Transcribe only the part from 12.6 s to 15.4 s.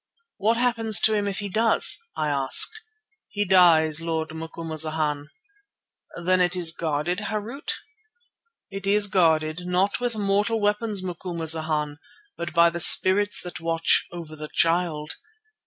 the spirits that watch over the Child."